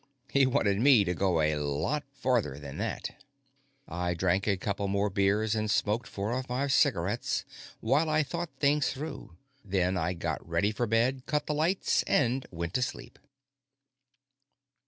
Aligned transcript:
He 0.31 0.47
wanted 0.47 0.79
me 0.79 1.03
to 1.03 1.13
go 1.13 1.41
a 1.41 1.57
lot 1.57 2.03
farther 2.11 2.57
than 2.57 2.79
that. 2.79 3.23
I 3.87 4.15
drank 4.15 4.47
a 4.47 4.57
couple 4.57 4.87
more 4.87 5.11
beers 5.11 5.53
and 5.53 5.69
smoked 5.69 6.07
four 6.07 6.33
or 6.33 6.41
five 6.41 6.73
cigarettes 6.73 7.45
while 7.81 8.09
I 8.09 8.23
thought 8.23 8.49
things 8.59 8.89
through, 8.91 9.37
then 9.63 9.97
I 9.97 10.13
got 10.13 10.43
ready 10.43 10.71
for 10.71 10.87
bed, 10.87 11.27
cut 11.27 11.45
the 11.45 11.53
lights, 11.53 12.01
and 12.07 12.47
went 12.49 12.73
to 12.73 12.81
sleep. 12.81 13.19